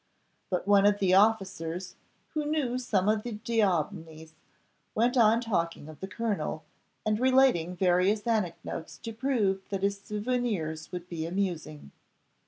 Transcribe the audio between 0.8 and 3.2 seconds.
of the officers, who knew some